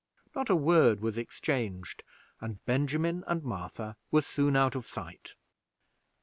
Not 0.33 0.49
a 0.49 0.55
word 0.55 0.99
was 1.01 1.15
exchanged, 1.15 2.01
and 2.39 2.65
Benjamin 2.65 3.23
and 3.27 3.43
Martha 3.43 3.97
were 4.09 4.23
soon 4.23 4.55
out 4.55 4.73
of 4.73 4.87
sight. 4.87 5.35